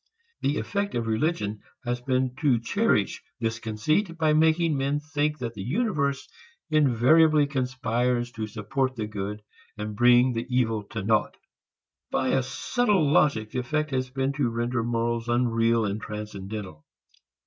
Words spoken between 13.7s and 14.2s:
has